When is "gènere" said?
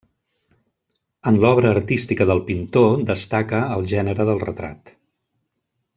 3.95-4.29